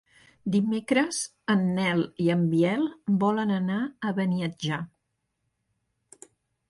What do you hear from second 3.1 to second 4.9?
volen anar a Beniatjar.